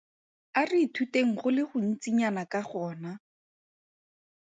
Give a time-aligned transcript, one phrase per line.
[0.59, 3.11] A re ithuteng go le gontsinyana ka gona.